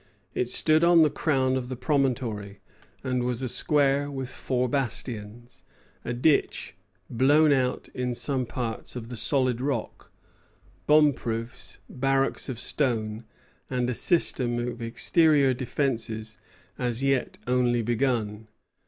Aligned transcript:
It 0.33 0.49
stood 0.49 0.83
on 0.83 1.03
the 1.03 1.11
crown 1.11 1.55
of 1.55 1.69
the 1.69 1.75
promontory, 1.75 2.59
and 3.03 3.21
was 3.21 3.43
a 3.43 3.47
square 3.47 4.09
with 4.09 4.31
four 4.31 4.67
bastions, 4.67 5.63
a 6.03 6.11
ditch, 6.11 6.75
blown 7.07 7.51
in 7.93 8.15
some 8.15 8.47
parts 8.47 8.97
out 8.97 9.01
of 9.01 9.09
the 9.09 9.15
solid 9.15 9.61
rock, 9.61 10.11
bomb 10.87 11.13
proofs, 11.13 11.77
barracks 11.87 12.49
of 12.49 12.57
stone, 12.57 13.25
and 13.69 13.87
a 13.91 13.93
system 13.93 14.57
of 14.67 14.81
exterior 14.81 15.53
defences 15.53 16.35
as 16.79 17.03
yet 17.03 17.37
only 17.45 17.83
begun. 17.83 18.47